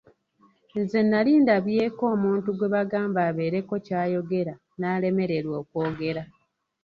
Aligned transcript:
Nze 0.79 0.99
nnali 1.03 1.31
ndabyeko 1.43 2.03
omuntu 2.13 2.47
gwe 2.57 2.67
bagamba 2.75 3.19
abeereko 3.29 3.73
ky'ayogera 3.85 4.53
n'alemererwa 4.79 5.55
okwogera. 5.63 6.23